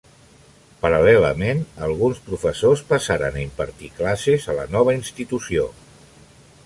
Paral·lelament, 0.85 1.59
alguns 1.87 2.23
professors 2.29 2.83
passaren 2.93 3.37
a 3.37 3.43
impartir 3.45 3.93
classes 4.01 4.49
a 4.55 4.57
la 4.63 4.67
nova 4.79 4.97
institució. 5.01 5.69